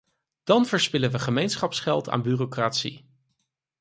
Dan 0.43 0.65
verspillen 0.65 1.11
we 1.11 1.19
gemeenschapsgeld 1.19 2.09
aan 2.09 2.21
bureaucratie. 2.21 3.05